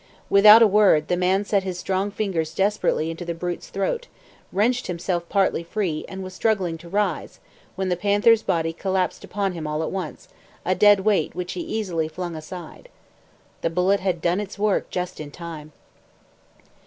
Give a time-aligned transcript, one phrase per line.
[0.31, 4.07] Without a word, the man set his strong fingers desperately into the brute's throat,
[4.51, 7.39] wrenched himself partly free, and was struggling to rise,
[7.75, 10.27] when the panther's body collapsed upon him all at once,
[10.65, 12.89] a dead weight which he easily flung aside.
[13.61, 15.71] The bullet had done its work just in time.